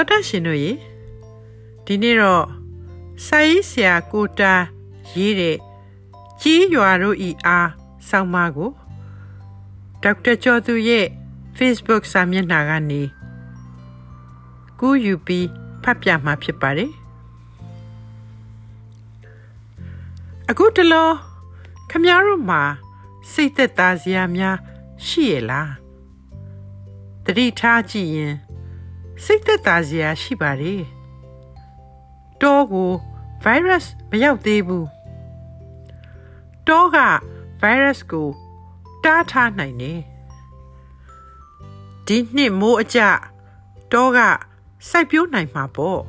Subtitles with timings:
[0.00, 0.72] တော်တရှင်တို့ရေ
[1.84, 2.44] ဒီနေ့တော့
[3.26, 4.54] စာရေးဆရာကိုတာ
[5.16, 5.56] ရေးတဲ့
[6.40, 7.70] ကြီးရွာတို့ဤအား
[8.08, 8.70] ဆောင်းပါးကို
[10.02, 11.06] ဒေါက်တာကျော်သူရဲ့
[11.58, 13.02] Facebook စာမျက်နှာကနေ
[14.80, 15.46] ကူးယူပြီး
[15.82, 16.92] ဖတ်ပြမှာဖြစ်ပါတယ်
[20.50, 21.08] အခုတလော
[21.90, 22.62] ခမရတို့မှာ
[23.32, 24.56] စိတ်သက်သာစရာများ
[25.06, 25.70] ရှိရလား
[27.24, 28.34] တတိထားကြည့်ရင်
[29.24, 30.82] စိတ်သက်သာစရာရှိပါတယ်
[32.42, 32.90] တောကို
[33.44, 34.88] virus မရောက်သေးဘူး
[36.68, 36.98] တောက
[37.62, 38.28] virus ကို
[39.04, 40.00] တားထားနိုင်တယ်
[42.06, 42.98] ဒီနှစ်မိုးအကြ
[43.92, 44.18] တောက
[44.88, 46.00] စိုက်ပျိုးနိုင်မှာပေါ့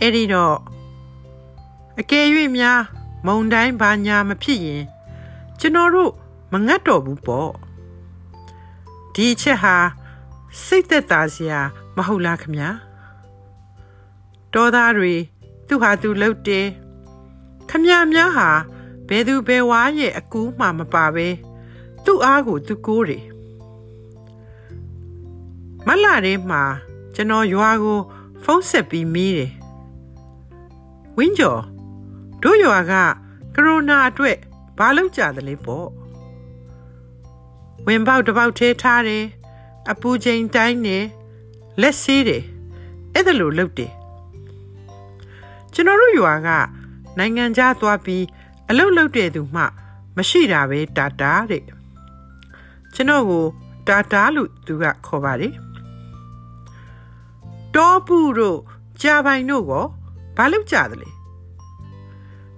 [0.00, 0.56] အဲ့ဒီတော့
[2.00, 2.80] အကယ်၍များ
[3.26, 4.84] မုံတိုင်းဘာညာမဖြစ်ရင်
[5.60, 6.12] ကျွန်တော်တို့
[6.52, 7.50] မငတ်တော့ဘူးပေါ့
[9.14, 9.76] ဒီအချက်ဟာ
[10.64, 11.60] စိတ်သက်သာစရာ
[11.96, 12.68] မဟုတ်လားခမညာ
[14.54, 15.14] တောသားတွေ
[15.66, 16.66] သူဟာသူလှုပ်တယ်
[17.70, 18.50] ခမညာများဟာ
[19.08, 21.28] ဘယ်သူဘယ်ဝါရဲ့အကူမှမပါပဲ
[22.04, 23.24] သူ့အားကိုသူကိုးတယ်
[25.86, 26.62] မလာတဲ့မှာ
[27.14, 27.98] ကျွန်တော်ရွာကို
[28.44, 29.52] ဖုန်းဆက်ပြီးမီးတယ်
[31.16, 31.62] ဝင်းကျော်
[32.42, 32.92] တို့ရွာက
[33.54, 34.36] ကရိုနာအတွက်
[34.78, 35.88] ဘာလုပ်ကြသလဲပေါ့
[37.86, 39.24] ဝင်ပေါက်တစ်ပေါက်ထဲထားတယ်
[39.90, 40.98] အပူချိန်တိုင်းနေ
[41.80, 42.42] လက်ဆေးတယ်
[43.14, 43.92] အဲ့ဒါလိုလုပ်တယ်
[45.72, 46.48] ကျွန်တော်တို့ရွာက
[47.18, 48.24] နိုင်ငံခြားသွားပြီး
[48.70, 49.62] အလုပ်လုပ်တဲ့သူမှ
[50.16, 51.62] မရှိတာပဲတာတာတဲ့
[52.94, 53.44] ကျွန်တော်ကို
[53.88, 55.54] တာတာလို့သူကခေါ်ပါတယ်
[57.74, 58.58] တောပူတို့
[59.02, 59.72] ကြာပိုင်တို့က
[60.36, 61.10] ဘာလုပ်ကြသလဲ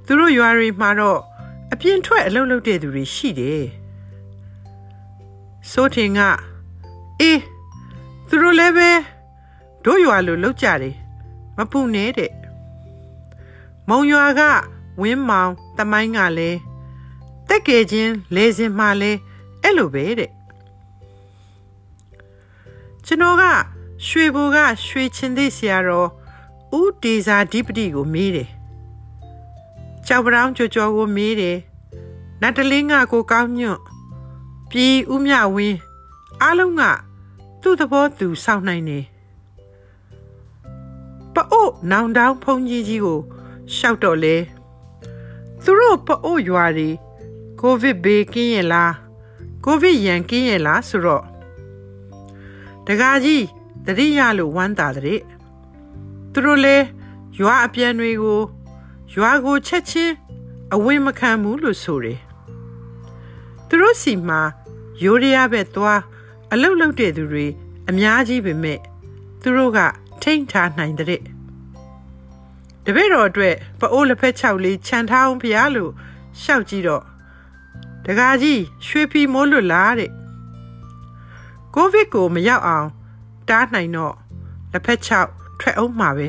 [0.07, 1.21] သူတို့ရွာတွေမှာတော့
[1.73, 3.65] အပြင်းထွက်အလုပ်လုပ်တဲ့သူတွေရှိတယ်
[5.71, 6.21] စိုးထင်က
[7.21, 7.41] အေး
[8.29, 8.91] သူတို့လည်းပဲ
[9.85, 10.95] တို့ရွာလိုလောက်ကြတယ်
[11.57, 12.33] မပူနဲ့တဲ့
[13.89, 14.41] မုံရွာက
[15.01, 16.59] ဝင်းမောင်တမိုင်းကလည်း
[17.49, 19.19] တက်ကယ်ချင်းလေစင်မှလည်း
[19.63, 20.31] အဲ့လိုပဲတဲ့
[23.07, 23.45] ကျွန်တော်က
[24.07, 26.09] ရွှေဘူကရွှေချင်းသိဆရာတော်
[26.79, 28.49] ဦးတေဇာဓိပတိကိုမေးတယ်
[30.07, 31.59] ကြောက်ပရောင်းကြော်ကြော်ကိုမေးတယ်
[32.41, 33.81] နတ်တလင်းကကိုကောင်းညွန့်
[34.71, 35.79] ပြည်ဦးမြဝင်း
[36.43, 36.83] အားလုံးက
[37.69, 39.05] သူ့သဘောသူစောင့်နိုင်တယ်
[41.35, 43.21] ပအို့နောင်တောင်းဖုန်ကြီးကြီးကို
[43.75, 44.37] ရှောက်တော့လေ
[45.65, 46.91] သူတို့ပအို့ရွာတွေ
[47.61, 48.95] ကိုဗစ်ဘေးကင်းရဲ့လား
[49.65, 51.25] ကိုဗစ်ရန်ကင်းရဲ့လားဆိုတော့
[52.87, 53.45] တကားကြီး
[53.87, 55.21] တတိယလို့ဝမ်းသာတဲ့
[56.33, 56.77] သူတို့လေ
[57.39, 58.41] ရွာအပြန်တွေကို
[59.15, 60.15] ရွာကိုချက်ချင်း
[60.75, 62.19] အဝင်မခံဘူးလို့ဆိုတယ်
[63.67, 64.41] သူတို့စီမှာ
[65.03, 66.01] ရိုးရရပဲသွား
[66.53, 67.47] အလုတ်လုတ်တဲ့သူတွေ
[67.91, 68.79] အများကြီးပဲမဲ့
[69.43, 69.79] သူတို့က
[70.23, 71.23] ထိမ့်ထားနိုင်တဲ့
[72.85, 75.93] တပည့်တော်အတွက်ပအိုးလက်ဖက်၆လေးခြံထားအောင်ဖျားလို့
[76.43, 77.03] ရှောက်ကြည့်တော့
[78.07, 80.11] တကားကြီးရွှေဖီမိုးလွတ်လားတဲ့
[81.75, 82.89] ကိုဗစ်ကိုမရောက်အောင်
[83.49, 84.15] တားနိုင်တော့
[84.73, 85.09] လက်ဖက်၆
[85.61, 86.29] ထွက်အောင်မှာပဲ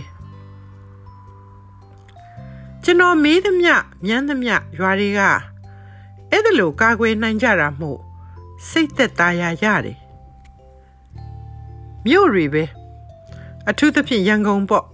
[2.83, 3.73] ကျွန်တော်မေးသမျှ
[4.05, 5.21] မြန်းသမျှရွာတွေက
[6.31, 7.99] အဲ့ဒါလိုကာကွယ်နိုင်ကြတာမို့
[8.69, 9.97] စိတ်သက်သာရရတယ်
[12.09, 12.63] မြို့တွေပဲ
[13.69, 14.87] အထူးသဖြင့်ရန်ကုန်ပေါ့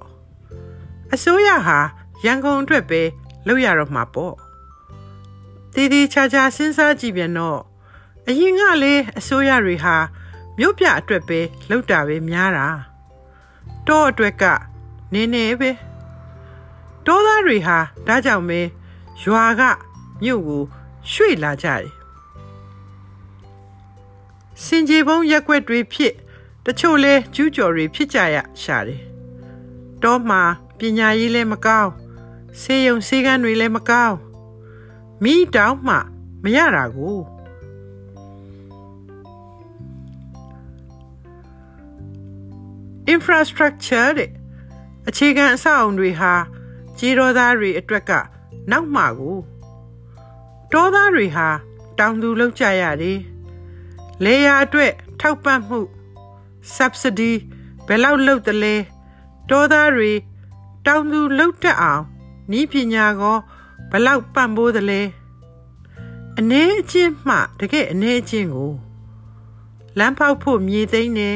[1.13, 1.79] အစိုးရဟာ
[2.25, 3.01] ရန်ကုန်အတွက်ပဲ
[3.47, 4.35] လုပ်ရတော့မှာပေါ့
[5.73, 7.59] တည်တည်ချာချာစဉ်းစားကြည့်ပြန်တော့
[8.27, 9.95] အရင်ကလေအစိုးရတွေဟာ
[10.57, 11.39] မြို့ပြအတွက်ပဲ
[11.69, 12.67] လုပ်တာပဲများတာ
[13.87, 14.43] တော့အတွက်က
[15.13, 15.71] နည်းနည်းပဲ
[17.05, 17.77] တောသားတွေဟာ
[18.07, 18.59] ဒါကြောင့်ပဲ
[19.23, 19.61] ရွာက
[20.23, 20.63] မြို့ကို
[21.11, 21.85] ရွှေ့လာကြတယ်
[24.63, 26.15] စင်ကြေပုံးရက်ွက်တွေဖြစ်
[26.65, 29.01] တချို့လဲကျူးကျော်တွေဖြစ်ကြရရှာတယ်
[30.03, 30.41] တောမှာ
[30.77, 31.91] ပညာရေးလည်းမကောင်း
[32.61, 34.17] ဆေးရုံဆေးကန်းတွေလည်းမကောင်း
[35.23, 35.95] မိတောင်းမှ
[36.43, 37.17] မရတာကို
[43.13, 44.31] infrastructure တဲ့
[45.07, 46.33] အခြေခံအဆောက်အုံတွေဟာ
[46.99, 48.11] ကြေးတော်သားတွေအတွက်က
[48.71, 49.37] နောက်မှကို
[50.73, 51.47] တောသားတွေဟာ
[51.99, 53.19] တောင်သူလောက်ကြရတယ်
[54.23, 55.81] လေယာအတွက်ထောက်ပံ့မှု
[56.75, 57.33] subsidy
[57.87, 58.75] ဘယ်လောက်လုပ်တယ်လဲ
[59.49, 60.11] တောသားတွေ
[60.85, 62.03] တောင်သူလောက်တတ်အောင်
[62.59, 63.37] ဤပညာကော
[63.91, 65.01] ဘယ်လောက်ပံ့ပိုးတယ်လဲ
[66.39, 68.73] အနေအချင်းမှတကယ်အနေအချင်းကို
[69.97, 71.29] လမ်းဖောက်ဖို့မြေသိမ်းနေ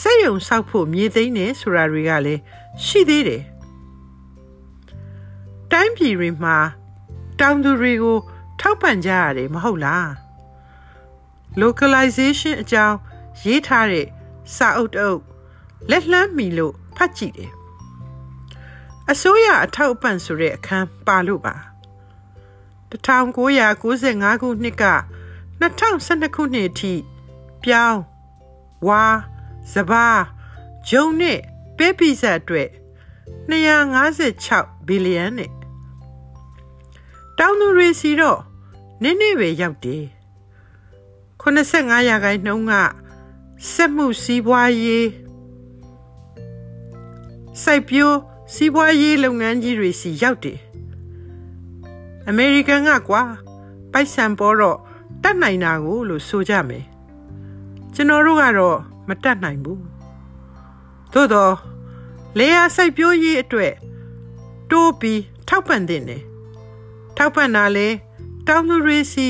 [0.00, 2.40] စက်ရုံဆောက်ဖို့မြေသိမ်းနေဆိုတာတွေကလည်း
[2.84, 3.42] ရှိသေးတယ်
[5.70, 6.56] တိုင်းပြည်တွေမှာ
[7.40, 8.18] တောင်သူတွေကို
[8.60, 10.08] ထောက်ပံ့ကြရတယ်မဟုတ်လား
[11.60, 12.96] localization အကြောင်း
[13.44, 14.06] ရေးထားတဲ့
[14.56, 15.20] စာအုပ်တအုပ်
[15.90, 17.52] လက်လှမ်းမီလို့ဖတ်ကြည့်တယ်
[19.10, 21.54] အစိုးရအထောက်အပံ့ဆိုတဲ့အခန်းပါလို့ပါ
[22.90, 24.84] 1995ခုနှစ်က
[25.60, 26.94] 2012ခုနှစ်အထိ
[27.64, 28.00] ပြောင်း
[28.88, 29.04] ဝါ
[29.72, 30.06] စဘာ
[30.88, 31.38] ဂျုံနဲ့
[31.76, 32.68] ပဲပိစက်အတွက်
[33.50, 35.50] 256ဘီလီယံနဲ့
[37.38, 38.40] တောင်သူတွေစီတော့
[39.02, 40.04] နည်းနည်းပဲရောက်တယ်
[41.40, 42.74] 85ရာခိုင်နှုန်းက
[43.66, 45.08] စက်မှုစီးပွားရေး
[47.62, 48.18] စိုက်ပျိုး
[48.54, 50.58] စီးပွားရေးလုပ်ငန်းကြီးတွေစီရောက်တယ်
[52.28, 53.22] အမေရိကန်ကကွာ
[53.92, 54.78] ပိုက်ဆံပေါ်တော့
[55.22, 56.84] တတ်နိုင်တာကိုလို့ဆိုကြမယ်
[57.94, 58.78] ကျွန်တော်တို့ကတော့
[59.08, 59.82] မတတ်နိုင်ဘူး
[61.12, 61.54] သို့တော့
[62.38, 63.74] လေယာစိုက်ပျိုးရေးအတွက်
[64.70, 66.18] တိုးပြီးထောက်ပံ့တဲ့နေ
[67.16, 67.88] ထောက်ပံ့တာလေ
[68.46, 69.26] တောင်သူတွေစီ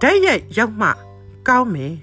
[0.00, 0.88] ဓာတ်ရိုက်ရောက်မှ
[1.48, 1.94] ကောင်းမယ်